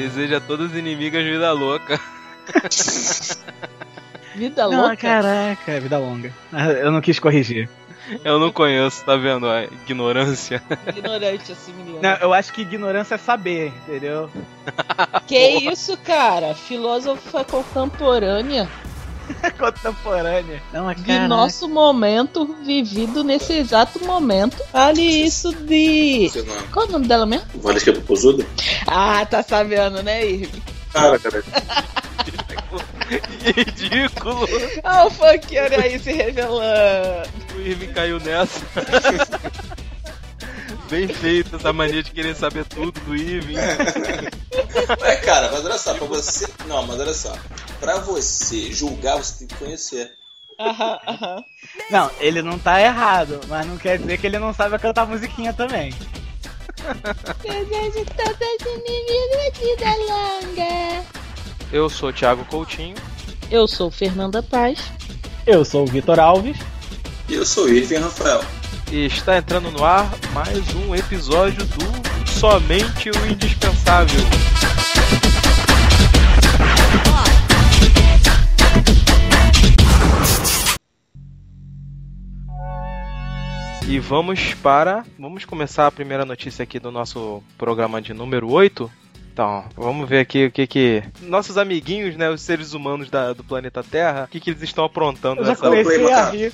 [0.00, 2.00] Deseja a todas as inimigas vida louca.
[4.34, 4.96] Vida Não, louca?
[4.96, 6.32] caraca, vida longa.
[6.80, 7.68] Eu não quis corrigir.
[8.24, 10.62] Eu não conheço, tá vendo a ignorância?
[10.86, 12.00] Ignorante assim, menino.
[12.02, 14.28] Não, eu acho que ignorância é saber, entendeu?
[15.26, 15.38] Que
[15.70, 16.54] isso, cara?
[16.54, 18.66] Filósofa contemporânea
[19.58, 20.62] Contemporânea.
[20.72, 24.56] Não, mas de nosso momento, vivido nesse exato momento.
[24.70, 26.30] Fale isso de.
[26.72, 27.46] Qual o nome dela mesmo?
[27.56, 28.46] Valesca Popozuda?
[28.86, 30.62] Ah, tá sabendo, né, Irving?
[30.92, 31.44] Cara, cara.
[33.42, 34.46] Ridículo!
[34.84, 37.28] Ah, o funkeiro aí se revelando.
[37.54, 38.60] O Irving caiu nessa.
[40.90, 43.54] Bem feito essa mania de querer saber tudo do Irving.
[45.00, 46.48] Mas, cara, mas olha só, pra você.
[46.66, 47.32] Não, mas olha só.
[47.78, 50.12] Pra você julgar, você tem que conhecer.
[50.58, 51.44] Aham, aham.
[51.92, 55.52] Não, ele não tá errado, mas não quer dizer que ele não sabe cantar musiquinha
[55.52, 55.94] também.
[57.40, 61.06] Desejo todas inimigas vida longa.
[61.72, 62.96] Eu sou o Thiago Coutinho.
[63.48, 64.90] Eu sou Fernanda Paz.
[65.46, 66.58] Eu sou o Vitor Alves.
[67.28, 68.40] E eu sou o Irving Rafael.
[68.92, 74.20] Está entrando no ar mais um episódio do Somente o Indispensável.
[83.88, 85.04] E vamos para.
[85.18, 88.90] Vamos começar a primeira notícia aqui do nosso programa de número 8.
[89.32, 91.02] Então, vamos ver aqui o que que.
[91.22, 92.30] Nossos amiguinhos, né?
[92.30, 95.50] Os seres humanos da- do planeta Terra, o que, que eles estão aprontando Eu já
[95.50, 96.52] nessa comecei a rir.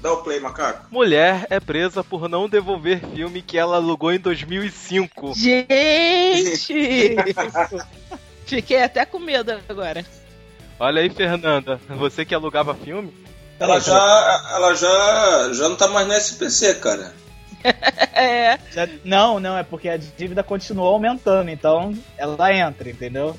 [0.00, 0.86] Dá o play, macaco.
[0.90, 5.34] Mulher é presa por não devolver filme que ela alugou em 2005.
[5.34, 7.16] Gente!
[8.46, 10.04] Fiquei até com medo agora.
[10.80, 13.12] Olha aí, Fernanda, você que alugava filme?
[13.58, 17.12] Ela já, ela já, já não tá mais no SPC, cara.
[18.14, 18.58] É.
[18.72, 23.38] Já- Não, não, é porque a dívida continuou aumentando, então ela entra, entendeu?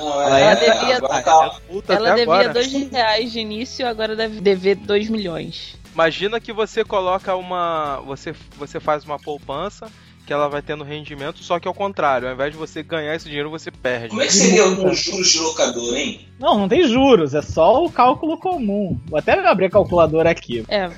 [0.00, 4.76] Não, Ela é, devia- tá, Ela até devia dois reais de início, agora deve dever
[4.76, 5.76] 2 milhões.
[5.92, 8.00] Imagina que você coloca uma.
[8.06, 9.90] Você, você faz uma poupança
[10.26, 13.26] que ela vai tendo rendimento, só que ao contrário, ao invés de você ganhar esse
[13.28, 14.10] dinheiro, você perde.
[14.10, 16.28] Como é que seria os juros de locador, hein?
[16.38, 18.96] Não, não tem juros, é só o cálculo comum.
[19.08, 20.64] Vou até abrir a calculadora aqui.
[20.68, 20.88] É.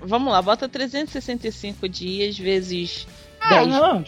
[0.00, 3.08] Vamos lá, bota 365 dias vezes
[3.40, 3.68] Ah, 10.
[3.68, 4.04] não,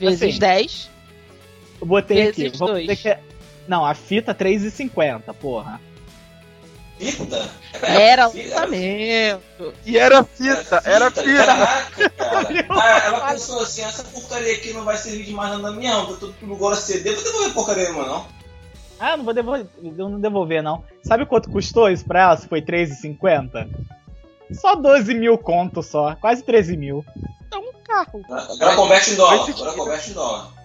[0.00, 0.38] vezes assim.
[0.40, 0.90] 10.
[1.80, 2.42] eu botei aqui.
[2.42, 2.86] Vezes Vamos dois.
[2.88, 3.20] dizer que é...
[3.68, 5.80] Não, a fita 3,50, porra.
[6.98, 7.50] Fita?
[7.82, 8.48] Era Fita?
[8.54, 9.74] lançamento.
[9.84, 11.44] E era fita, era fita.
[11.44, 12.66] Caraca, cara.
[12.70, 16.06] Ah, ela pensou assim, essa porcaria aqui não vai servir de mais nada minha, não.
[16.06, 17.12] Tá tudo agora CD.
[17.12, 18.26] Vou devolver porcaria nenhuma, não.
[18.98, 20.82] Ah, não vou devolver, eu não devolver, não.
[21.02, 22.36] Sabe quanto custou isso pra ela?
[22.38, 23.68] Se foi 3,50?
[24.52, 27.04] Só 12 mil conto só, quase 13 mil.
[27.52, 28.22] É um carro.
[28.30, 29.50] Agora converte em dólar.
[29.50, 30.55] Agora converte em dólar.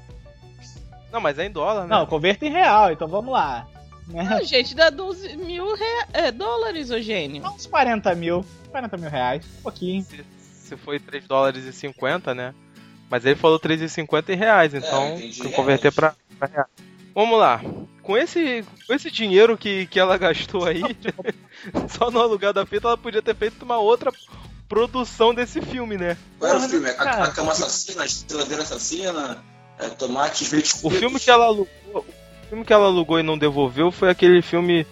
[1.12, 1.96] Não, mas é em dólar, né?
[1.96, 3.68] Não, converta em real, então vamos lá.
[4.08, 4.24] Né?
[4.24, 7.44] Não, gente, dá 12 mil rea- é, dólares, ô gênio.
[7.48, 10.04] Uns 40 mil, 40 mil reais, um pouquinho.
[10.04, 12.54] Se, se foi 3 dólares e 50, né?
[13.10, 16.68] Mas ele falou 3,50 em reais, então É, eu converter pra, pra reais.
[17.14, 17.60] Vamos lá.
[18.02, 20.82] Com esse, com esse dinheiro que, que ela gastou aí,
[21.90, 24.12] só no aluguel da fita, ela podia ter feito uma outra
[24.68, 26.18] produção desse filme, né?
[26.40, 26.90] Qual era o filme?
[26.90, 29.44] A, a cama assassina, a geladeira assassina,
[29.82, 30.74] é, tomate verde.
[30.84, 32.06] O filme que ela alugou, o
[32.50, 34.86] filme que ela alugou e não devolveu foi aquele filme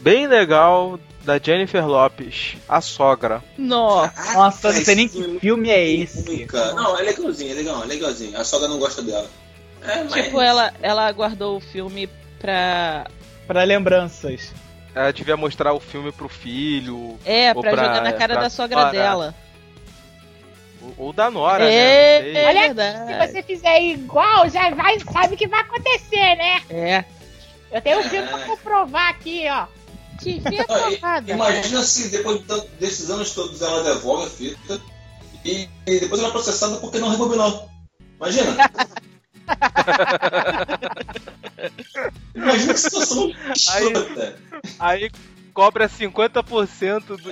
[0.00, 3.42] bem legal da Jennifer Lopes, A Sogra.
[3.58, 4.34] Nossa.
[4.34, 6.24] Nossa, eu não sei nem esse filme que filme é esse.
[6.26, 6.74] ruim, cara.
[6.74, 8.38] Não, é legalzinho, é legal, é legalzinho.
[8.38, 9.26] A sogra não gosta dela.
[9.82, 10.12] É, mas...
[10.24, 12.08] Tipo, ela, ela guardou o filme
[12.38, 13.06] pra.
[13.46, 14.52] Pra lembranças.
[14.94, 18.50] Ela devia mostrar o filme pro filho, É, pra, pra- jogar na cara pra da
[18.50, 19.34] sogra dela.
[20.96, 22.22] Ou, da Nora, é, né?
[22.22, 22.36] Sei.
[22.36, 23.06] é Olha, verdade.
[23.06, 26.62] Se você fizer igual, já vai, sabe o que vai acontecer, né?
[26.70, 27.04] É.
[27.70, 29.66] Eu tenho um filme pra comprovar aqui, ó.
[30.22, 31.30] Que fia e- safada.
[31.32, 34.80] Imagina se depois de tanto- desses anos todos ela devolve a fita
[35.44, 37.68] e, e depois ela é processada porque não rebobinou.
[38.16, 38.56] Imagina.
[42.34, 44.36] Imagina que situação escrota.
[44.78, 45.10] Aí,
[45.52, 47.24] cobra 50% do, do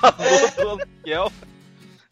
[0.00, 1.32] valor do aluguel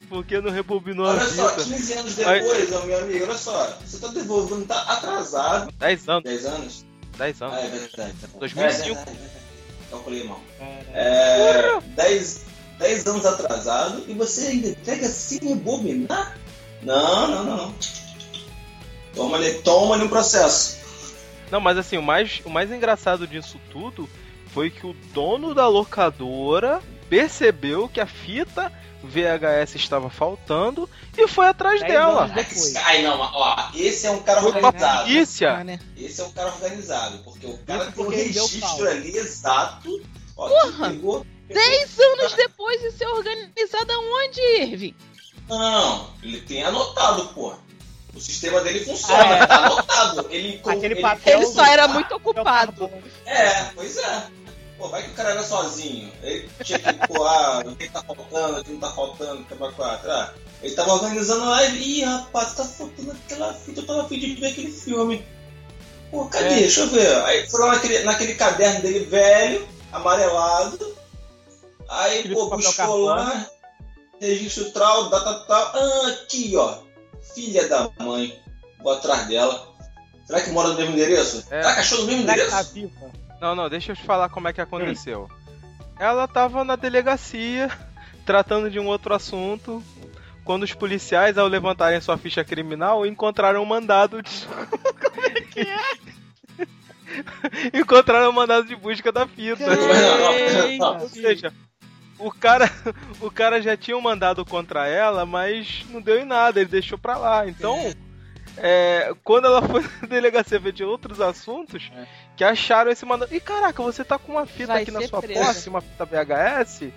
[0.09, 1.65] porque não rebobinou a Olha só, fita.
[1.65, 3.79] 15 anos depois, ó, meu amigo, olha só.
[3.85, 5.73] Você tá devolvendo, tá atrasado.
[5.79, 6.87] 10 anos, 10 anos?
[7.19, 7.59] 10 Ah, anos.
[7.59, 8.15] é verdade.
[8.21, 8.39] tá bom.
[8.39, 8.85] 2005.
[8.85, 9.91] É verdade, é.
[9.91, 10.41] Calculei mal.
[10.93, 12.41] É, 10,
[12.79, 16.37] 10 anos atrasado e você ainda entrega sem rebobinar?
[16.83, 17.75] Não, não, não, não.
[19.15, 20.77] Toma-lhe toma um processo.
[21.51, 24.09] Não, mas assim, o mais, o mais engraçado disso tudo
[24.53, 28.73] foi que o dono da locadora percebeu que a fita
[29.03, 32.31] VHS estava faltando e foi atrás Dez dela.
[32.85, 35.03] Ai, não, ó, esse é um cara Foi organizado.
[35.05, 35.53] polícia.
[35.59, 35.79] Ah, né?
[35.97, 40.03] Esse é um cara organizado, porque o cara tem um registro ali exato.
[40.37, 40.91] Ó, Porra!
[40.91, 44.95] pegou, Dez anos depois de ser organizado aonde, Irving?
[45.49, 47.55] Não, não, ele tem anotado, pô.
[48.13, 49.47] O sistema dele funciona, É.
[49.47, 50.27] tá anotado.
[50.31, 52.91] Ele, Aquele ele, papel- Ele só era muito ocupado.
[53.27, 54.27] É, pois é.
[54.79, 56.13] Pô, vai que o cara era sozinho.
[56.23, 59.73] Ele tinha que, ah, o que tá faltando, o que não tá faltando, que é
[59.73, 60.11] quatro.
[60.11, 64.19] Ah, ele tava organizando lá e, ih, rapaz, tá faltando aquela fita, eu tava afim
[64.19, 65.25] de ver aquele filme.
[66.11, 66.47] Pô, cadê?
[66.47, 66.59] É.
[66.61, 67.17] Deixa eu ver.
[67.25, 70.97] Aí foi lá naquele, naquele caderno dele velho, amarelado.
[71.89, 73.49] Aí, pô, buscou lá,
[74.21, 75.73] registro tal, data tal.
[75.75, 76.79] Ah, aqui, ó.
[77.35, 78.39] Filha da mãe.
[78.83, 79.75] Vou atrás dela.
[80.27, 81.39] Será que mora no mesmo endereço?
[81.51, 81.63] É.
[81.63, 82.57] Será que achou no mesmo Será que endereço?
[82.57, 83.26] tá viva?
[83.41, 85.31] Não, não, deixa eu te falar como é que aconteceu.
[85.99, 87.71] Ela tava na delegacia,
[88.25, 89.83] tratando de um outro assunto,
[90.45, 94.47] quando os policiais, ao levantarem sua ficha criminal, encontraram um mandado de.
[97.73, 99.65] encontraram um mandado de busca da fita.
[101.01, 101.53] Ou seja,
[102.19, 102.71] o cara,
[103.21, 106.99] o cara já tinha um mandado contra ela, mas não deu em nada, ele deixou
[106.99, 107.49] pra lá.
[107.49, 107.95] Então,
[108.57, 112.07] é, quando ela foi na delegacia ver de outros assuntos, É.
[112.37, 113.35] que acharam esse mandado.
[113.35, 115.45] E caraca, você tá com uma fita Vai aqui na sua presa.
[115.45, 116.93] posse, uma fita VHS?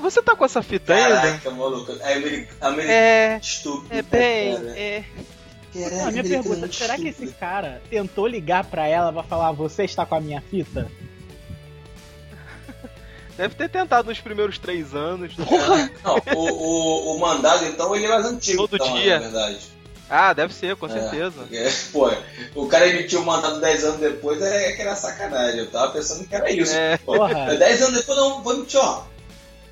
[0.00, 1.20] Você tá com essa fita ainda?
[1.20, 1.92] Caraca, maluco.
[2.00, 2.80] É americano.
[2.82, 3.94] É, Estúpido.
[3.94, 4.78] é bem, cara.
[4.78, 5.04] é.
[6.06, 10.04] A minha pergunta, será que esse cara tentou ligar pra ela pra falar, você está
[10.04, 10.86] com a minha fita?
[13.38, 15.34] Deve ter tentado nos primeiros três anos.
[15.38, 15.46] né?
[16.04, 18.68] Não, o, o, o mandado, então, ele é mais antigo.
[18.68, 19.14] Todo então, dia.
[19.14, 19.60] Na verdade.
[20.14, 20.90] Ah, deve ser, com É.
[20.90, 21.32] certeza.
[21.40, 25.60] Porque, pô, o cara emitiu o mandado 10 anos depois, é que era sacanagem.
[25.60, 26.74] Eu tava pensando que era isso.
[26.74, 26.98] É.
[26.98, 27.54] Pô, Porra.
[27.56, 29.04] 10 anos depois, não, vou emitir, ó.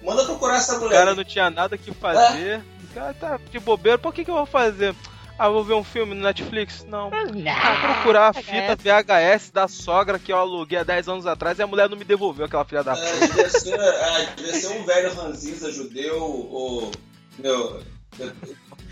[0.03, 0.97] Manda procurar essa O mulher.
[0.97, 2.63] cara não tinha nada que fazer.
[2.91, 3.99] O cara tá de bobeira.
[3.99, 4.95] Por que, que eu vou fazer?
[5.39, 6.85] Ah, vou ver um filme no Netflix?
[6.89, 7.11] Não.
[7.13, 11.63] Ah, procurar a fita VHS da sogra que eu aluguei há 10 anos atrás e
[11.63, 13.07] a mulher não me devolveu aquela filha da puta.
[13.07, 16.91] É, devia, ser, é, devia ser um velho ranzinza judeu, ou.
[17.39, 17.83] Meu.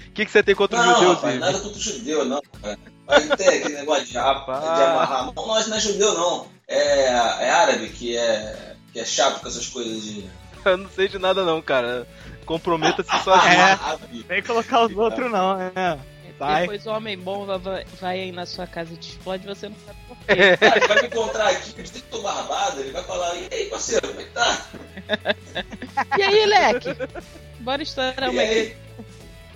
[0.08, 1.44] O que, que você tem contra os Não, judeus, rapaz, Ivo?
[1.44, 2.78] nada contra o judeu, não, cara.
[3.06, 5.26] Mas tem aquele negócio de, rapa, de amarrar.
[5.26, 6.46] Não, nós não é judeu, não.
[6.66, 10.24] É, é árabe que é, que é chato com essas coisas de.
[10.64, 12.06] Eu não sei de nada não, cara.
[12.44, 13.52] Comprometa-se sozinho.
[13.52, 13.72] É.
[13.72, 14.26] Árabe.
[14.28, 15.98] Nem colocar os outros não, né?
[16.38, 16.62] Vai.
[16.62, 19.76] Depois o homem bom vai, vai aí na sua casa e te explode você não
[19.84, 20.24] sabe por quê.
[20.28, 20.56] É.
[20.56, 23.66] Cara, ele vai me encontrar aqui, eu que tô barbado, ele vai falar, e aí,
[23.66, 24.66] parceiro, como é que tá?
[26.16, 26.90] E aí, Leque?
[27.60, 28.76] Bora estourar E uma aí?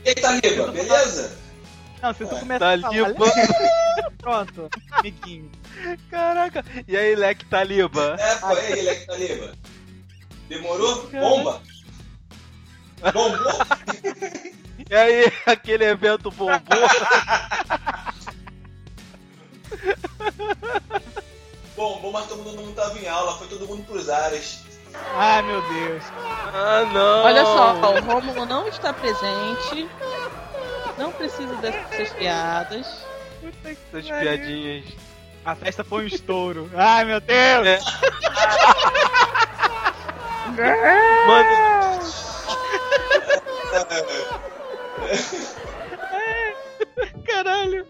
[0.04, 1.38] E aí, Taliba, beleza?
[2.02, 5.50] Não, se tu Ué, começar Tá a falar, pronto, amiguinho.
[6.10, 6.64] Caraca.
[6.88, 8.16] E aí, Leque Taliba?
[8.18, 9.52] É, pô, e aí, Leque Taliba?
[10.48, 11.08] Demorou?
[11.08, 11.62] Bomba?
[13.12, 13.52] Bombou?
[14.90, 16.58] E aí, aquele evento bombou?
[21.76, 24.71] Bombou, mas todo mundo não tava em aula, foi todo mundo pros ares.
[25.14, 26.04] Ai, meu Deus.
[26.54, 27.24] Ah, não.
[27.24, 29.88] Olha só, o Rômulo não está presente.
[30.98, 33.06] Não precisa dessas piadas.
[33.64, 34.84] Essas piadinhas.
[35.44, 36.70] A festa foi um estouro.
[36.74, 37.84] Ai, meu Deus.
[40.58, 41.26] É.
[41.26, 41.48] Mano,
[47.26, 47.86] Caralho.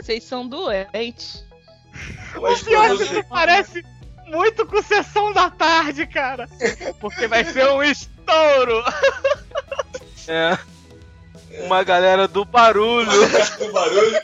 [0.00, 1.45] Vocês são doentes.
[2.36, 3.84] O pior é que isso parece
[4.26, 6.48] muito com sessão da tarde, cara.
[7.00, 8.82] Porque vai ser um estouro.
[10.28, 10.58] é.
[11.64, 13.08] Uma galera do barulho.
[13.60, 14.20] o barulho.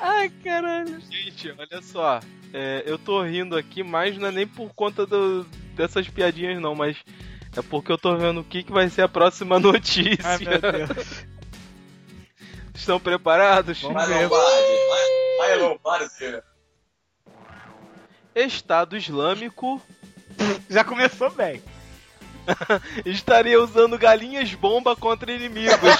[0.00, 1.00] Ai, caralho.
[1.10, 2.20] Gente, olha só.
[2.52, 5.44] é, eu tô rindo aqui, mas não é nem por conta do-
[5.74, 6.96] dessas piadinhas, não, mas
[7.56, 10.18] é porque eu tô vendo o que, que vai ser a próxima notícia.
[10.24, 11.23] Ai, meu Deus.
[12.84, 13.80] Estão preparados?
[13.80, 14.28] Vamos Vai, ver.
[14.28, 14.76] Lombardi.
[14.88, 15.06] Vai,
[15.38, 16.42] vai, Lombardi.
[18.34, 19.80] Estado Islâmico
[20.68, 21.62] Já começou bem.
[23.06, 25.78] estaria usando galinhas bomba contra inimigos.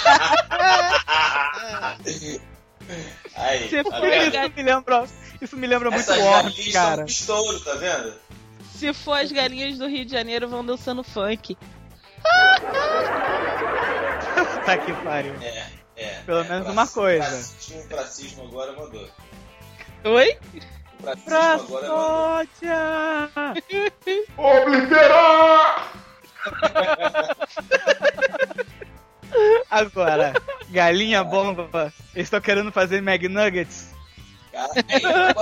[3.35, 4.37] Aí, Se tá for vendo?
[4.37, 5.05] isso me lembra,
[5.41, 7.09] isso me lembra muito Essas galinhas cara.
[7.09, 8.13] são tá vendo?
[8.75, 11.57] Se for as galinhas do Rio de Janeiro vão dançando funk.
[14.67, 15.35] tá que pariu.
[15.41, 15.74] É.
[16.27, 17.27] Pelo é, menos pra- uma coisa.
[17.71, 19.09] pra- O pracismo agora mandou.
[20.05, 20.39] Oi?
[20.99, 22.07] O pracismo Pra agora mandou.
[22.07, 22.55] sódia!
[29.71, 30.33] Agora,
[30.71, 31.93] galinha bomba.
[32.15, 33.89] Estão querendo fazer McNuggets.
[34.53, 35.35] Cara,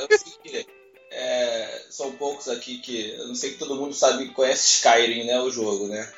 [0.00, 0.66] eu sei que
[1.12, 3.10] é, são poucos aqui que.
[3.12, 5.38] Eu não sei que todo mundo sabe conhece Skyrim, né?
[5.40, 6.10] O jogo, né?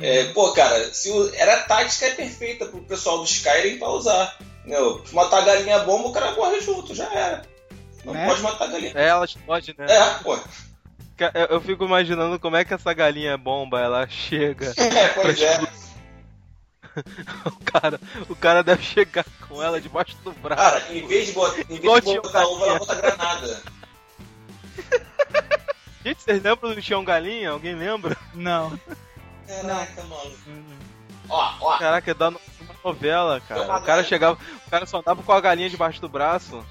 [0.00, 3.88] É, pô, cara, se o- era a tática é perfeita pro pessoal do Skyrim pra
[3.90, 4.36] usar.
[4.60, 5.02] Entendeu?
[5.06, 7.42] Se matar a galinha bomba, o cara morre junto, já era.
[8.04, 8.26] Não Né?
[8.26, 8.92] pode matar a galinha.
[8.94, 9.86] É, elas podem, né?
[9.88, 10.34] É, pô.
[11.18, 14.72] Eu eu fico imaginando como é que essa galinha bomba, ela chega.
[14.78, 15.58] É, pois é.
[17.44, 20.60] O cara, o cara deve chegar com ela debaixo do braço.
[20.62, 23.62] Cara, em vez de botar, em vez de botar uva, ela bota granada.
[26.04, 27.50] Gente, vocês lembram do Tião Galinha?
[27.50, 28.16] Alguém lembra?
[28.34, 28.78] Não.
[29.48, 30.38] Caraca, maluco.
[31.28, 31.78] Ó, ó.
[31.78, 33.78] Caraca, é da no- uma novela, cara.
[33.78, 36.64] O cara chegava, o cara só andava com a galinha debaixo do braço.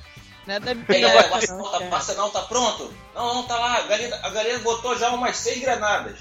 [0.45, 1.03] Nada É, bem.
[1.03, 2.93] é, o arsenal tá, o arsenal tá pronto?
[3.13, 3.77] Não, não, tá lá.
[3.79, 6.19] A galinha, a galinha botou já umas seis granadas.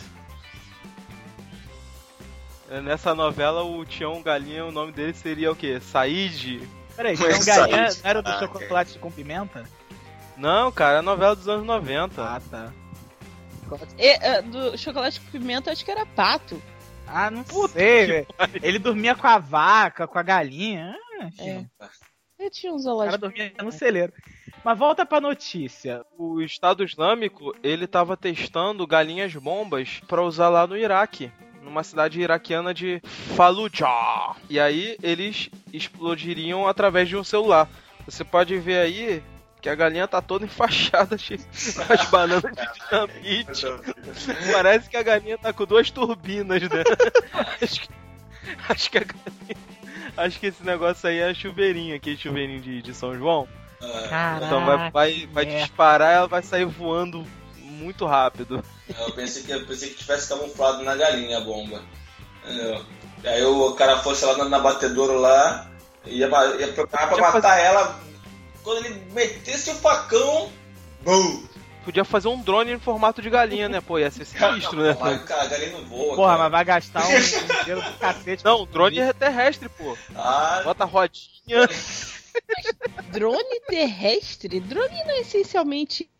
[2.68, 5.80] É, Nessa novela, o Tião Galinha, o nome dele seria o quê?
[5.80, 6.68] Said?
[6.96, 9.64] Peraí, Mas então galinha não era do Ah, chocolate com pimenta?
[10.36, 12.22] Não, cara, é novela dos anos 90.
[12.22, 12.72] Ah, tá.
[13.98, 16.60] É, do chocolate com pimenta, acho que era pato.
[17.06, 18.26] Ah, não sei, velho.
[18.62, 20.96] Ele dormia com a vaca, com a galinha.
[21.20, 21.64] Ah, É.
[22.38, 24.12] Eu tinha um O cara dormia no celeiro.
[24.62, 26.04] Mas volta pra notícia.
[26.18, 31.32] O Estado Islâmico, ele tava testando galinhas bombas pra usar lá no Iraque,
[31.62, 33.00] numa cidade iraquiana de
[33.36, 34.36] Fallujah.
[34.50, 37.68] E aí eles explodiriam através de um celular.
[38.04, 39.22] Você pode ver aí
[39.66, 43.66] que a galinha tá toda enfaixada cheia com as bananas de dinamite.
[44.52, 46.84] Parece que a galinha tá com duas turbinas, né?
[47.60, 47.88] acho, que,
[48.68, 49.66] acho que a galinha.
[50.16, 53.48] Acho que esse negócio aí é chuveirinho, aquele chuveirinho de, de São João.
[53.82, 54.46] Ah, Caraca.
[54.46, 55.60] Então vai, vai, vai merda.
[55.60, 57.26] disparar ela vai sair voando
[57.58, 58.62] muito rápido.
[58.88, 61.82] eu pensei que eu pensei que tivesse camuflado na galinha a bomba.
[62.44, 62.84] Entendeu?
[63.24, 65.68] Aí o cara fosse lá na, na batedora lá,
[66.06, 66.28] ia,
[66.60, 68.05] ia preparar pra matar ela.
[68.66, 70.50] Quando ele metesse o facão.
[71.04, 71.46] Bum!
[71.84, 73.80] Podia fazer um drone em formato de galinha, né?
[73.80, 74.96] Pô, ia ser sinistro, né?
[74.98, 76.16] Mas, cara, a galinha não voa.
[76.16, 76.42] Porra, cara.
[76.42, 78.44] mas vai gastar um um dinheiro do cacete.
[78.44, 79.96] Não, drone é terrestre, pô.
[80.16, 81.68] Ah, Bota rodinha.
[83.12, 84.58] Drone terrestre?
[84.58, 86.10] Drone não é essencialmente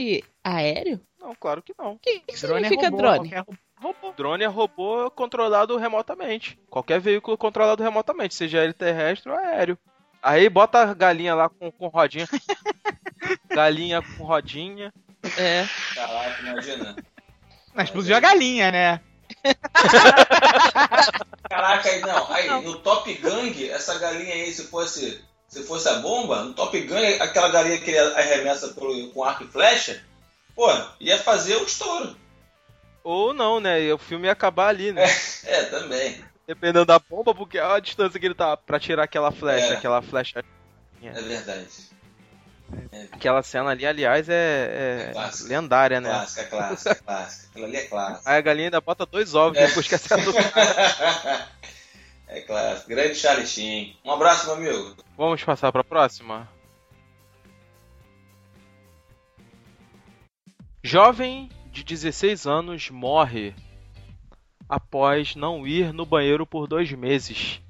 [0.45, 1.00] aéreo?
[1.19, 1.95] Não, claro que não.
[1.95, 3.31] O que, que Drone é significa robô, drone?
[3.76, 4.12] robô.
[4.17, 6.57] Drone é robô controlado remotamente.
[6.71, 9.76] Qualquer veículo controlado remotamente, seja ele terrestre ou aéreo.
[10.23, 12.29] Aí bota a galinha lá com, com rodinha.
[13.51, 14.93] galinha com rodinha.
[15.37, 15.67] É.
[15.95, 16.97] caraca, imagina.
[17.75, 19.01] Mas explodiu a galinha, né?
[21.49, 22.33] Caraca, aí não.
[22.33, 25.25] Aí, no Top Gang, essa galinha aí, se fosse.
[25.49, 29.45] Se fosse a bomba, no Top Gun, aquela galinha que ele arremessa pelo, com arco
[29.45, 30.05] e flecha,
[30.57, 30.69] pô,
[30.99, 32.17] ia fazer o estouro.
[33.05, 33.81] Ou não, né?
[33.81, 35.05] E o filme ia acabar ali, né?
[35.47, 36.21] É, também.
[36.47, 39.76] Dependendo da bomba, porque olha a distância que ele tá pra tirar aquela flecha, É.
[39.76, 40.45] aquela flecha.
[41.03, 41.67] É verdade.
[43.12, 45.49] Aquela cena ali, aliás, é, é Clássico.
[45.49, 46.09] lendária, né?
[46.11, 47.49] Clássica, clássica, clássica.
[47.50, 48.29] Aquilo ali é clássico.
[48.29, 49.67] Aí a galinha ainda bota dois ovos É.
[49.67, 50.35] depois que acerta o
[52.29, 52.88] É clássico.
[52.88, 53.97] Grande Charlie Sheen.
[54.05, 54.97] Um abraço, meu amigo.
[55.17, 56.49] Vamos passar pra próxima?
[60.83, 63.55] Jovem de 16 anos morre
[64.69, 67.61] após não ir no banheiro por dois meses.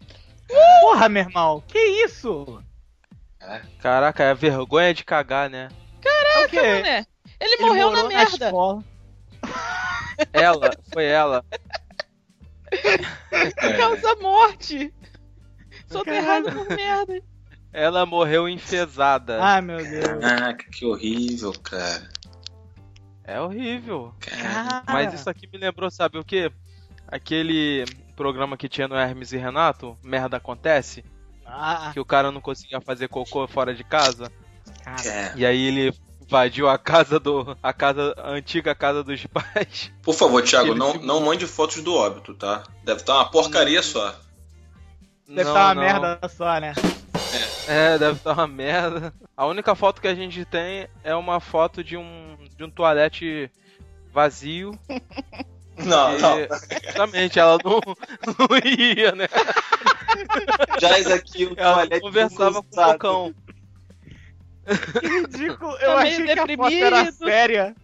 [0.81, 2.62] Porra, meu irmão, que isso?
[3.81, 5.69] Caraca, é vergonha de cagar, né?
[6.05, 6.83] É o quê?
[6.83, 7.07] né?
[7.41, 8.47] Ele, morreu na morou merda.
[8.47, 8.85] escola.
[10.33, 11.45] Ela, foi ela.
[13.76, 14.93] Causa morte.
[15.88, 17.23] Soterrado por merda.
[17.71, 19.43] Ela morreu enfesada.
[19.43, 20.19] Ai, meu Deus.
[20.21, 22.09] Caraca, que horrível, cara.
[23.25, 24.15] É horrível.
[24.21, 24.83] Cara.
[24.87, 26.50] Mas isso aqui me lembrou, sabe o quê?
[27.08, 27.84] Aquele
[28.16, 31.04] programa que tinha no Hermes e Renato, Merda Acontece,
[31.44, 34.30] Ah, que o cara não conseguia fazer cocô fora de casa.
[34.82, 35.08] cara.
[35.08, 35.32] É.
[35.36, 37.56] E aí ele invadiu a casa do.
[37.62, 38.14] a casa.
[38.18, 39.92] a antiga casa dos pais.
[40.02, 42.62] Por favor, Thiago, não, não mande fotos do óbito, tá?
[42.84, 44.10] Deve estar uma porcaria só.
[45.28, 45.82] Deve Não, estar uma não.
[45.82, 46.72] merda só, né?
[47.68, 49.12] É, deve estar uma merda.
[49.36, 52.36] A única foto que a gente tem é uma foto de um.
[52.56, 53.50] de um toalete
[54.12, 54.76] vazio.
[55.78, 56.38] Não, E, não.
[56.40, 57.80] Exatamente, ela não,
[58.38, 59.26] não ia, né?
[60.80, 62.92] Jaz aqui, o Ela conversava com o.
[62.92, 63.35] Bocão.
[65.00, 65.73] Que ridículo.
[65.76, 67.16] Eu Tá meio achei que a foto era deprimido.
[67.26, 67.76] séria.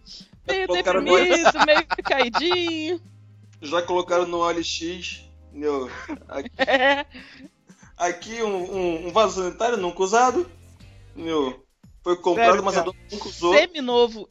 [0.47, 3.01] Meio no- deprimido, meio caidinho.
[3.61, 5.23] Já colocaram no OLX.
[5.49, 5.89] Entendeu?
[6.27, 7.05] Aqui, É.
[7.95, 10.49] aqui um, um, um vaso sanitário nunca usado.
[11.15, 11.63] Entendeu?
[12.03, 13.53] Foi comprado, Sério, mas a dona nunca usou.
[13.55, 14.27] Semi-novo.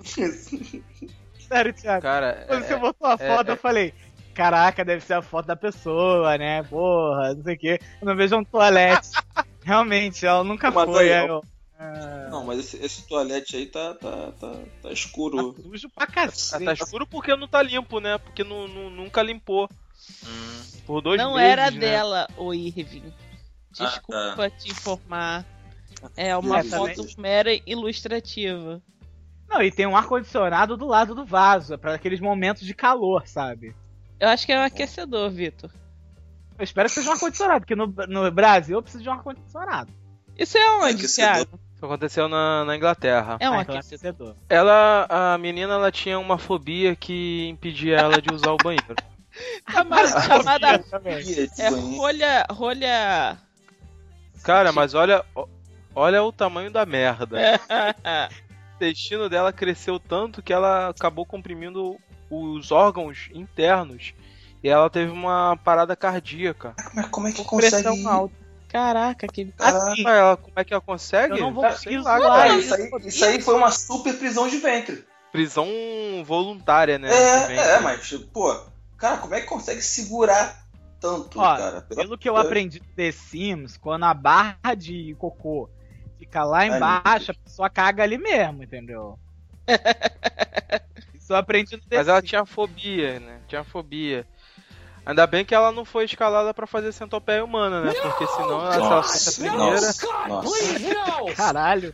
[1.48, 2.02] Sério, Thiago.
[2.02, 3.94] Cara, Quando é- você botou a é- foto, é- eu falei,
[4.34, 6.62] caraca, deve ser a foto da pessoa, né?
[6.64, 7.80] Porra, não sei o quê.
[8.00, 9.08] Eu não vejo um toalete.
[9.62, 11.12] Realmente, ela nunca Mas foi.
[11.12, 11.26] aí, ó.
[11.26, 11.42] eu,
[11.78, 15.52] ah, Não, mas esse, esse toalete aí tá, tá, tá, tá escuro.
[15.54, 16.64] tá sujo pra Ah, cacete.
[16.64, 18.18] tá escuro porque não tá limpo, né?
[18.18, 19.68] Porque nu- nu- nunca limpou.
[20.86, 21.78] Por dois Não meses, era né?
[21.78, 23.04] dela, o Irving.
[23.80, 25.44] Ah, Desculpa te informar.
[26.16, 27.14] É uma É, foto também.
[27.16, 28.82] mera ilustrativa.
[29.48, 33.26] Não, e tem um ar-condicionado do lado do vaso, é pra aqueles momentos de calor,
[33.26, 33.74] sabe?
[34.18, 35.70] Eu acho que é um aquecedor, Vitor.
[36.58, 39.92] Eu espero que seja um ar-condicionado, porque no, no Brasil eu preciso de um ar-condicionado.
[40.36, 41.06] Isso é onde.
[41.06, 41.58] Thiago?
[41.74, 43.36] Isso aconteceu na, na Inglaterra.
[43.40, 44.34] É um Ah, então aquecedor.
[44.48, 48.94] Ela, a menina, ela tinha uma fobia que impedia ela de usar o banheiro.
[49.68, 50.84] Chamada, chamada
[51.58, 52.46] é rolha.
[52.50, 53.36] rolha.
[54.44, 55.24] Cara, mas olha,
[55.92, 57.36] olha o tamanho da merda.
[58.84, 61.98] O intestino dela cresceu tanto que ela acabou comprimindo
[62.30, 64.12] os órgãos internos
[64.62, 66.74] e ela teve uma parada cardíaca.
[66.92, 68.06] Mas como é que consegue?
[68.06, 68.34] alta.
[68.68, 69.46] Caraca, que.
[69.52, 71.34] Caraca, Assim, Ah, ela, como é que ela consegue?
[71.34, 72.34] Eu não vou Sei conseguir lá, cara.
[72.34, 75.04] cara, isso aí, isso aí foi uma super prisão de ventre.
[75.32, 75.66] Prisão
[76.24, 77.08] voluntária, né?
[77.10, 78.54] É, é, mas, pô,
[78.98, 80.62] cara, como é que consegue segurar
[81.00, 81.80] tanto, Ó, cara?
[81.80, 85.70] Pelo Pelo que eu aprendi no The Sims, quando a barra de cocô
[86.18, 89.18] fica lá Ai, embaixo, a pessoa caga ali mesmo, entendeu?
[91.14, 93.40] Isso eu aprendi no Mas ela tinha fobia, né?
[93.48, 94.26] Tinha fobia.
[95.06, 97.92] Ainda bem que ela não foi escalada pra fazer centopeia humana, né?
[97.92, 99.80] Porque senão, ela, se ela fosse a primeira.
[99.80, 101.34] Nossa, nossa.
[101.34, 101.92] Caralho.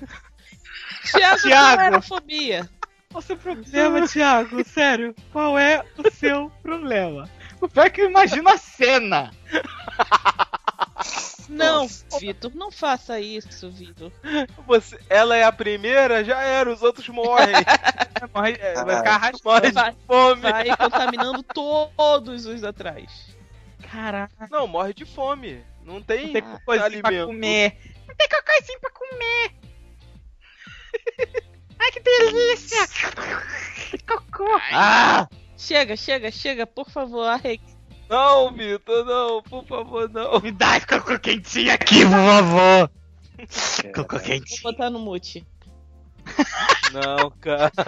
[1.11, 1.77] Thiago, Thiago.
[1.77, 2.71] não era fobia.
[3.11, 4.65] Qual o seu problema, Thiago?
[4.65, 7.29] Sério, qual é o seu problema?
[7.61, 9.33] O pior é que eu imagino a cena.
[11.51, 11.87] Não,
[12.19, 14.13] Vitor, não faça isso, Vitor.
[14.67, 17.55] Você, ela é a primeira, já era, os outros morrem.
[18.35, 20.41] Morre- é, Vai ficar Vai, de fome.
[20.43, 23.35] vai contaminando todos os atrás.
[23.91, 25.65] Caraca, Não, morre de fome.
[25.83, 27.77] Não tem, não tem pra comer.
[28.07, 29.51] Não tem coisinha pra comer.
[31.79, 32.87] Ai, que delícia.
[34.07, 34.47] Cocô.
[34.73, 35.27] Ah!
[35.57, 37.63] Chega, chega, chega, por favor, arregue.
[38.11, 40.41] Não, Vitor, não, por favor, não.
[40.41, 42.91] Me dá esse cocô quentinho aqui, por favor.
[43.95, 44.63] Cocô Vou quente.
[44.63, 45.47] botar no mute.
[46.93, 47.71] Não, cara.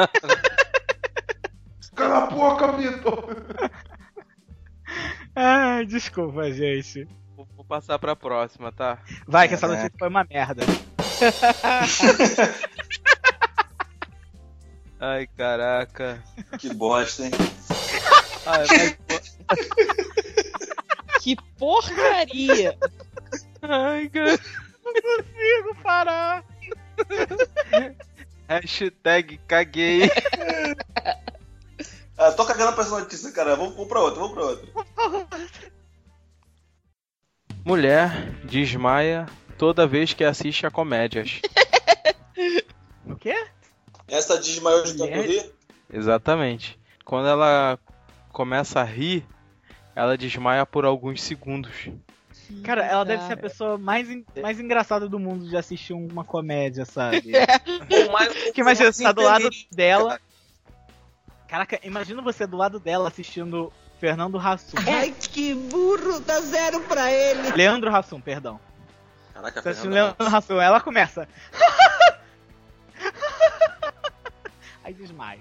[1.94, 3.44] Cala a boca, Vitor!
[5.35, 7.06] Ai, desculpa, gente.
[7.37, 8.98] Vou, vou passar pra próxima, tá?
[9.26, 9.82] Vai, que essa Caraca.
[9.82, 10.62] notícia foi uma merda.
[15.00, 16.22] Ai, caraca.
[16.58, 17.30] Que bosta, hein?
[18.46, 18.64] Ai,
[19.08, 19.38] mas,
[21.22, 22.76] Que porcaria!
[23.62, 24.37] ai, cara.
[24.82, 26.44] Consigo parar.
[28.48, 30.11] Hashtag caguei.
[32.18, 33.54] Ah, tô cagando pra essa notícia, cara.
[33.54, 34.68] Vamos, vamos pra outra, vamos pra outra.
[37.64, 41.40] Mulher desmaia toda vez que assiste a comédias.
[43.06, 43.46] O quê?
[44.08, 45.52] Essa desmaiou de tanto rir?
[45.88, 46.76] Exatamente.
[47.04, 47.78] Quando ela
[48.32, 49.24] começa a rir,
[49.94, 51.88] ela desmaia por alguns segundos.
[52.64, 56.24] Cara, ela deve ser a pessoa mais, en- mais engraçada do mundo de assistir uma
[56.24, 57.33] comédia, sabe?
[58.12, 59.68] Mas Porque imagina, você tá do lado entendi.
[59.72, 60.20] dela.
[61.48, 64.76] Caraca, imagina você do lado dela assistindo Fernando Hassum.
[64.87, 67.50] Ai, que burro, dá zero pra ele.
[67.52, 68.59] Leandro Hassum, perdão.
[69.33, 70.16] Caraca, Você assistindo Fernanda.
[70.18, 71.28] Leandro Hassum, ela começa.
[74.85, 75.40] Aí desmaia.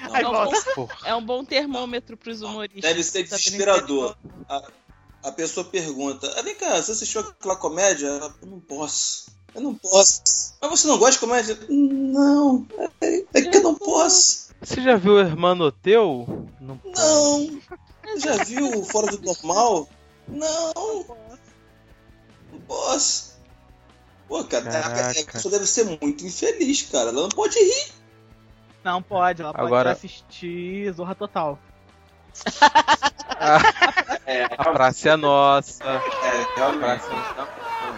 [0.00, 0.96] Não, Aí volta.
[1.04, 2.82] É um bom termômetro pros humoristas.
[2.82, 4.16] Deve ser desesperador.
[4.48, 4.70] A,
[5.24, 8.06] a pessoa pergunta: ah, Vem cá, você assistiu aquela comédia?
[8.06, 9.26] Eu não posso.
[9.54, 10.22] Eu não posso.
[10.60, 11.58] Mas você não gosta de comédia?
[11.68, 12.66] Não.
[13.00, 14.50] É, é que eu não posso.
[14.60, 16.46] Você já viu o Hermano Teu?
[16.60, 16.80] Não.
[16.84, 17.60] Não.
[18.18, 19.88] Já viu Fora do Normal?
[20.28, 21.06] Não.
[22.52, 23.32] Não posso.
[24.28, 25.20] Pô, cara, Caraca.
[25.20, 27.10] a pessoa deve ser muito infeliz, cara.
[27.10, 27.92] Ela não pode rir.
[28.84, 31.58] Não pode, ela pode Agora- assistir Zorra Total.
[34.24, 35.82] É, A praça é nossa.
[35.84, 37.10] é A praça...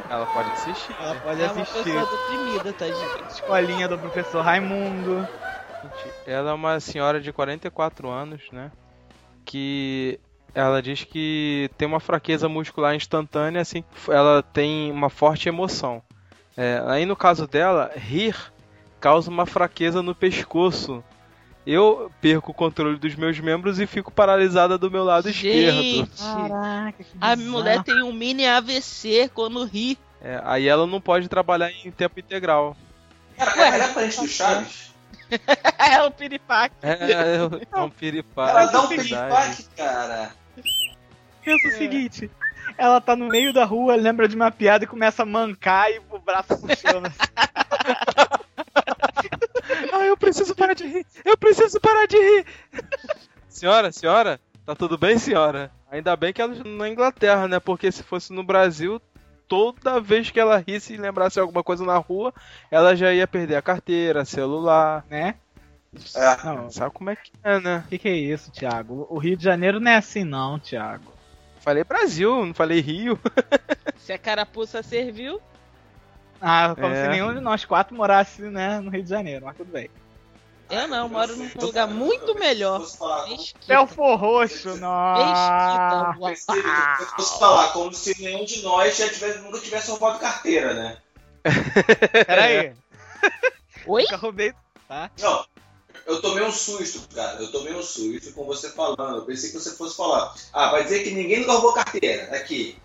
[0.09, 0.97] Ela pode assistir.
[0.99, 3.31] Ela pode É uma assistir pessoa deprimida, tá, gente?
[3.31, 5.29] Escolinha do Professor Raimundo.
[6.27, 8.73] Ela é uma senhora de 44 anos, né?
[9.45, 10.19] Que
[10.55, 16.03] Ela diz que tem uma fraqueza muscular instantânea, assim, ela tem uma forte emoção.
[16.57, 18.35] É, aí no caso dela, rir
[19.05, 21.05] causa uma fraqueza no pescoço.
[21.67, 26.49] Eu perco o controle dos meus membros e fico paralisada do meu lado Gente, esquerdo.
[26.49, 29.99] Caraca, que a mulher tem um mini AVC quando ri.
[30.23, 32.75] É, aí ela não pode trabalhar em tempo integral.
[33.37, 33.69] Cara, Ué.
[33.75, 34.95] ela é parente do Chaves.
[35.79, 36.75] É o piripaque.
[36.83, 37.37] É, é,
[37.73, 38.51] é um piripaque.
[38.51, 40.31] Ela dá um piripaque, cara.
[41.43, 42.31] Pensa o seguinte.
[42.79, 46.01] Ela tá no meio da rua, lembra de uma piada e começa a mancar e
[46.11, 47.13] o braço puxando.
[50.15, 51.07] eu preciso parar de rir!
[51.25, 52.47] Eu preciso parar de rir!
[53.49, 54.41] senhora, senhora?
[54.65, 55.71] Tá tudo bem, senhora?
[55.91, 57.61] Ainda bem que ela na Inglaterra, né?
[57.61, 59.01] Porque se fosse no Brasil,
[59.47, 62.33] toda vez que ela risse e lembrasse alguma coisa na rua,
[62.71, 65.05] ela já ia perder a carteira, celular.
[65.11, 65.35] né?
[66.17, 66.45] É.
[66.45, 67.83] Não, Sabe como é que é, né?
[67.87, 69.07] o que, que é isso, Thiago?
[69.09, 71.13] O Rio de Janeiro não é assim, não, Thiago.
[71.61, 73.19] Falei Brasil, não falei Rio.
[73.99, 75.41] Se a carapuça serviu,
[76.41, 77.05] Ah, como É.
[77.05, 79.89] se nenhum de nós quatro morasse né, no Rio de Janeiro, mas tudo bem.
[80.71, 82.83] Eu não, moro num lugar muito melhor.
[83.67, 86.17] Belfor Roxo, nossa.
[86.19, 90.19] Pensei- se eu fosse falar como se nenhum de nós já tivesse, nunca tivesse roubado
[90.19, 90.97] carteira, né?
[92.27, 92.73] Peraí,
[93.87, 94.03] Oi?
[94.03, 94.53] nunca roubei.
[94.89, 95.11] Tá?
[95.21, 95.45] Não,
[96.07, 97.41] eu tomei um susto, cara.
[97.41, 99.17] Eu tomei um susto com você falando.
[99.19, 100.35] Eu pensei que você fosse falar.
[100.53, 102.35] Ah, vai dizer que ninguém nunca roubou carteira.
[102.37, 102.79] Aqui.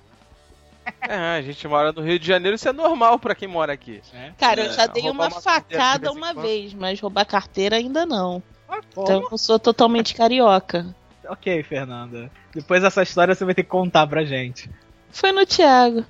[1.01, 4.01] É, a gente mora no Rio de Janeiro, isso é normal pra quem mora aqui.
[4.37, 8.41] Cara, eu É, já dei uma uma facada uma vez, mas roubar carteira ainda não.
[8.67, 10.95] Ah, Então eu sou totalmente carioca.
[11.27, 12.31] Ok, Fernanda.
[12.53, 14.69] Depois dessa história você vai ter que contar pra gente.
[15.11, 16.05] Foi no Thiago.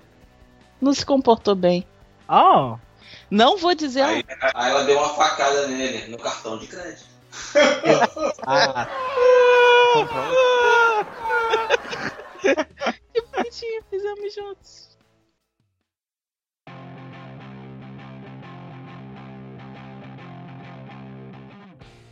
[0.82, 1.86] Não se comportou bem.
[2.28, 2.78] Oh,
[3.30, 4.04] Não vou dizer.
[4.04, 7.06] Aí, aí ela deu uma facada nele no cartão de crédito.
[8.46, 8.88] ah,
[13.60, 14.89] bonitinho, fizemos juntos.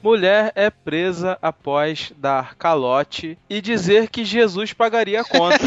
[0.02, 5.58] Mulher é presa após dar calote e dizer que Jesus pagaria a conta.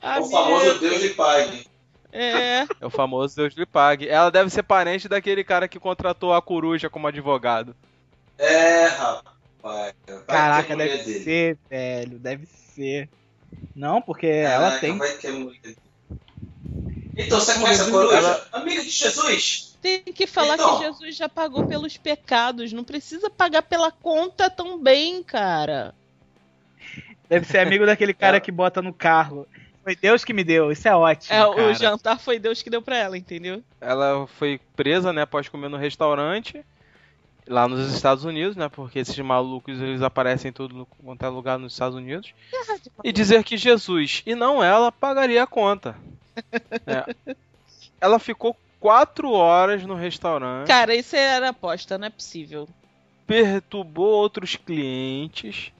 [0.00, 1.66] Ah, o famoso Deus lhe pague.
[2.12, 2.60] É.
[2.80, 4.08] É o famoso Deus lhe pague.
[4.08, 7.74] Ela deve ser parente daquele cara que contratou a coruja como advogado.
[8.38, 9.94] É, rapaz.
[10.28, 11.24] Caraca, deve dele.
[11.24, 12.63] ser, velho, deve ser.
[13.74, 14.98] Não, porque ela Caraca, tem.
[14.98, 15.76] Vai ter.
[17.16, 18.16] Então, você conhece a coruja?
[18.16, 19.76] Ela- Amiga de Jesus?
[19.80, 20.78] Tem que falar Então.
[20.78, 22.72] que Jesus já pagou pelos pecados.
[22.72, 25.94] Não precisa pagar pela conta também, cara.
[27.28, 28.40] Deve ser amigo daquele cara É.
[28.40, 29.46] que bota no carro.
[29.82, 31.34] Foi Deus que me deu, isso é ótimo.
[31.36, 33.62] É, o jantar foi Deus que deu pra ela, entendeu?
[33.78, 36.64] Ela foi presa, né, após comer no restaurante
[37.46, 41.58] lá nos Estados Unidos, né, porque esses malucos eles aparecem em todo quanto é lugar
[41.58, 42.32] nos Estados Unidos.
[43.02, 45.96] E dizer que Jesus e não ela pagaria a conta.
[46.86, 47.14] É.
[48.00, 52.68] Ela ficou quatro horas no restaurante, Cara, isso era aposta, não é possível.
[53.26, 55.72] perturbou outros clientes,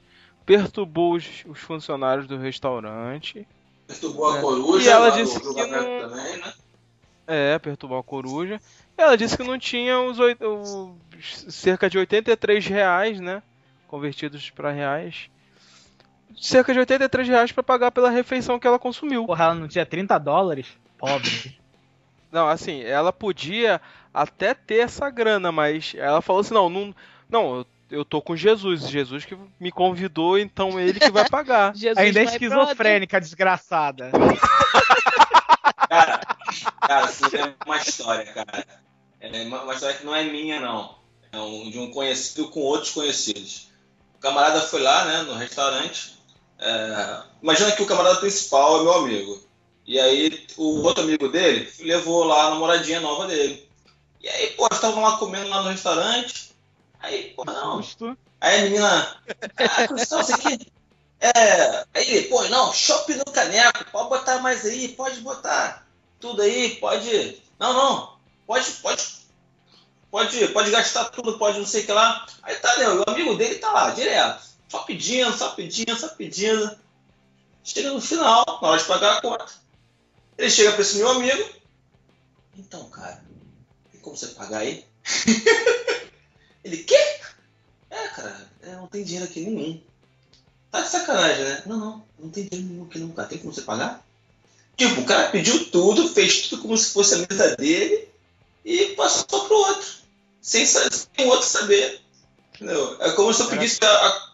[0.47, 3.47] perturbou os, os funcionários do restaurante.
[3.87, 4.39] Perturbou É.
[4.39, 4.85] a coruja.
[4.89, 6.53] E ela disse que não- Também, né?
[7.27, 8.61] É, perturbar a coruja.
[8.97, 10.93] Ela disse que não tinha os, oit- os
[11.49, 13.43] cerca de 83 reais, né?
[13.89, 15.29] Convertidos para reais.
[16.41, 19.27] Cerca de 83 reais para pagar pela refeição que ela consumiu.
[19.27, 20.67] Porra, ela não tinha 30 dólares?
[20.99, 21.31] Pobre.
[22.33, 23.81] Não, assim, ela podia
[24.13, 26.93] até ter essa grana, mas ela falou assim: não, não,
[27.31, 27.67] não eu,
[27.99, 28.89] eu tô com Jesus.
[28.89, 31.73] Jesus que me convidou, então ele que vai pagar.
[31.79, 34.11] Jesus Ainda é esquizofrênica, desgraçada.
[35.89, 36.21] Cara,
[36.81, 38.67] cara, isso é uma história, cara.
[39.35, 40.95] É uma história que não é minha, não.
[41.33, 43.69] É um- de um conhecido com outros conhecidos.
[44.15, 46.15] O camarada foi lá, né, no restaurante.
[46.59, 49.43] É, imagina que o camarada principal é meu amigo.
[49.87, 53.69] E aí o outro amigo dele levou lá a namoradinha nova dele.
[54.23, 56.53] E aí, pô, estavam lá comendo lá no restaurante.
[57.01, 57.83] Aí, pô, não.
[58.41, 59.17] Aí a menina,
[59.59, 60.59] ah, Cristão, isso aqui.
[61.21, 61.85] É.
[61.93, 65.87] Aí ele, pô, não, shopping no caneco, pode botar mais aí, pode botar
[66.21, 67.43] tudo aí, pode.
[67.59, 68.17] Não, não,
[68.47, 69.03] pode, pode.
[70.15, 72.25] Pode, pode gastar tudo, pode não sei o que lá.
[72.41, 72.89] Aí tá, né?
[72.89, 74.45] O amigo dele tá lá, direto.
[74.69, 76.79] Só pedindo, só pedindo, só pedindo.
[77.65, 79.49] Chega no final, na hora de pagar a conta.
[80.39, 81.51] Ele chega pra esse meu amigo.
[82.57, 83.25] Então, cara,
[83.91, 84.87] tem como você pagar aí?
[86.63, 87.19] ele, quê?
[87.91, 89.83] É, cara, é, não tem dinheiro aqui nenhum.
[90.71, 91.63] Tá de sacanagem, né?
[91.67, 93.27] Não, não, não tem dinheiro nenhum aqui não, cara.
[93.27, 94.07] Tem como você pagar?
[94.77, 98.09] Tipo, o cara pediu tudo, fez tudo como se fosse a mesa dele
[98.65, 100.04] e passou pro outro.
[100.45, 102.03] Sem, sem o outro saber.
[102.55, 103.01] Entendeu?
[103.01, 103.89] É como se eu pedisse a.
[103.89, 104.33] a-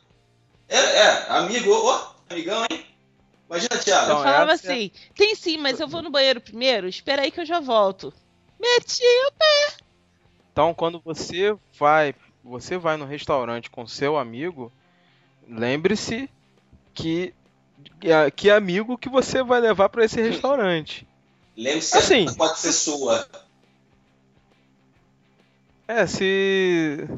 [0.69, 2.85] É, é, amigo, ó, amigão, hein?
[3.49, 4.11] Imagina, Thiago.
[4.11, 7.23] Eu Então, falava essa é- assim: tem sim, mas eu vou no banheiro primeiro, espera
[7.23, 8.13] aí que eu já volto.
[8.61, 9.77] Meti o pé.
[10.53, 14.73] Então, quando você vai, você vai no restaurante com seu amigo,
[15.49, 16.29] lembre-se
[16.93, 17.33] que
[18.37, 21.07] que amigo que você vai levar para esse restaurante.
[21.57, 22.27] Lembre-se Assim.
[22.27, 23.27] que pode ser sua.
[25.91, 27.09] É, se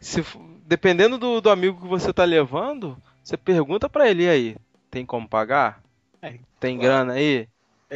[0.00, 0.24] se
[0.66, 4.56] dependendo do, do amigo que você tá levando, você pergunta pra ele "E aí,
[4.90, 5.80] tem como pagar?
[6.20, 7.48] É, Tem grana aí?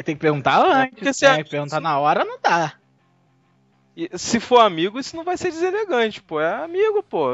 [0.05, 0.91] Tem que perguntar antes.
[0.95, 2.75] porque se é- Perguntar na hora não dá.
[3.97, 6.41] E se for amigo, isso não vai ser deselegante, pô.
[6.41, 7.29] É amigo, pô.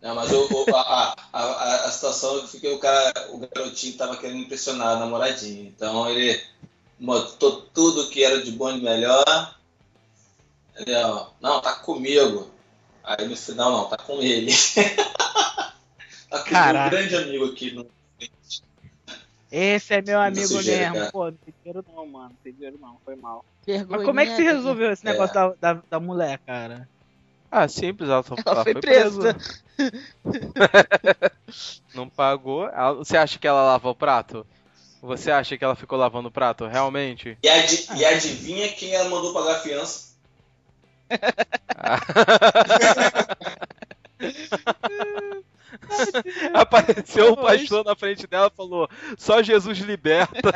[0.00, 3.96] Não, mas o, o- a, a, a, a situação foi que o cara, o garotinho
[3.96, 5.62] tava querendo impressionar a namoradinha.
[5.68, 6.40] Então ele
[6.98, 9.24] botou tudo que era de bom e de melhor.
[10.84, 12.50] Ele, ó, não, tá comigo.
[13.04, 14.52] Aí no final, não, tá com ele.
[16.30, 16.86] tá com Caraca.
[16.86, 17.72] um grande amigo aqui.
[17.72, 17.86] No...
[19.50, 20.98] Esse é meu amigo sujeira, mesmo.
[20.98, 21.12] cara.
[21.12, 22.28] Pô, não tem dinheiro não, mano.
[22.30, 23.44] Não tem dinheiro não, foi mal.
[23.66, 23.98] Vergonha.
[23.98, 25.10] Mas como é que se resolveu esse É.
[25.12, 26.88] negócio da, da, da mulher, cara?
[27.50, 29.36] Ah, simples, ela, só, Ela foi presa.
[31.94, 32.66] Não pagou.
[32.68, 34.46] Ela- Você acha que ela lava o prato?
[35.02, 36.64] Você acha que ela ficou lavando o prato?
[36.66, 37.36] Realmente?
[37.42, 40.11] E, adi- e adivinha quem ela mandou pagar a fiança?
[46.54, 50.52] Apareceu o pastor na frente dela e falou: Só Jesus liberta.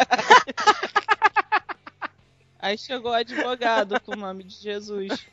[2.59, 5.27] Aí chegou o advogado com o nome de Jesus.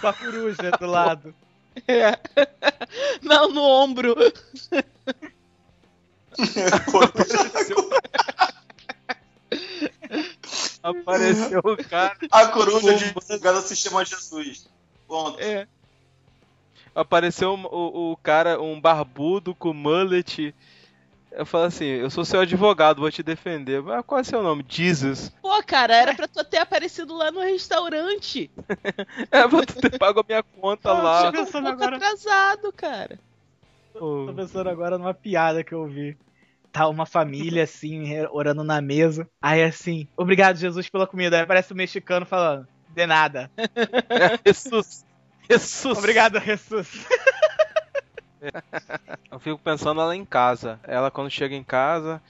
[0.00, 1.34] Com a coruja do lado.
[1.86, 2.18] É.
[3.22, 4.16] Não, no ombro.
[7.02, 7.90] Apareceu,
[10.90, 12.16] Apareceu o cara.
[12.30, 14.68] A coruja de advogado se chama Jesus.
[15.08, 15.40] Ponto.
[15.40, 15.66] É.
[16.94, 20.54] Apareceu o, o- cara, um barbudo com mullet.
[21.30, 23.82] Eu falo assim: Eu sou seu advogado, vou te defender.
[23.82, 24.64] Mas qual é seu nome?
[24.66, 25.30] Jesus.
[25.42, 28.50] Pô, cara, era pra tu ter aparecido lá no restaurante.
[29.30, 31.26] É, vou ter pago a minha conta lá.
[31.26, 31.96] chega- Chegou um pouco agora.
[31.96, 33.18] atrasado, cara.
[33.92, 36.16] Tô pensando agora numa piada que eu vi.
[36.76, 39.26] Tá uma família assim, orando na mesa.
[39.40, 41.36] Aí assim, obrigado Jesus pela comida.
[41.36, 43.50] Aí aparece o mexicano falando, de nada.
[44.44, 45.06] Jesus.
[45.48, 45.96] Jesus.
[45.96, 47.06] Obrigado, Jesus.
[49.32, 50.78] Eu fico pensando ela em casa.
[50.84, 52.20] Ela quando chega em casa,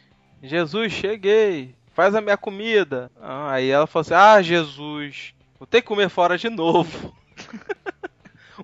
[0.41, 1.75] Jesus, cheguei.
[1.93, 3.11] Faz a minha comida.
[3.21, 7.13] Ah, aí ela fala assim: Ah, Jesus, vou ter que comer fora de novo.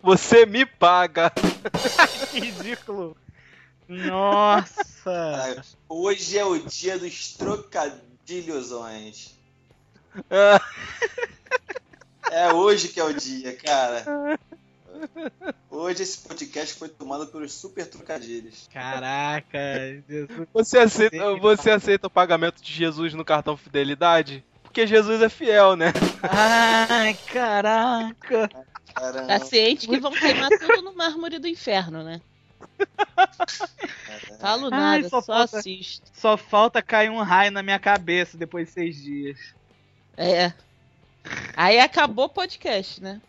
[0.01, 1.33] Você me paga.
[2.31, 3.17] Que ridículo.
[3.93, 5.63] Nossa.
[5.89, 9.35] Hoje é o dia dos trocadilhosões.
[10.31, 10.61] Ah,
[12.31, 14.39] É hoje que é o dia, cara.
[15.71, 18.69] Hoje esse podcast foi tomado pelos super trocadilhos.
[18.73, 19.59] Caraca,
[20.09, 20.49] Jesus.
[20.55, 24.45] Você aceita, você aceita o pagamento de Jesus no cartão fidelidade?
[24.63, 25.93] Porque Jesus é fiel, né?
[26.23, 28.49] Ai, caraca.
[28.95, 29.27] Caramba.
[29.27, 32.21] Tá ciente que vão queimar tudo no mármore do inferno, né?
[34.41, 36.11] Falo Ai, nada, só só, falta- assisto.
[36.13, 39.39] Só falta cair um raio na minha cabeça depois de seis dias.
[40.17, 40.53] É.
[41.57, 43.21] Aí acabou o podcast, né?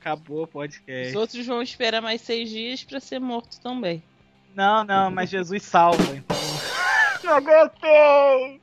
[0.00, 1.16] Acabou o Os podcast.
[1.16, 4.02] outros vão esperar mais seis dias pra ser morto também.
[4.54, 6.36] Não, não, mas Jesus salva, então.
[7.24, 8.60] Não aguentei!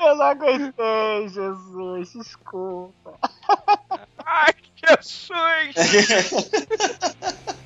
[0.00, 3.18] Eu não aguentei, Jesus, desculpa.
[4.24, 4.54] Ai,
[4.86, 5.74] Jesus!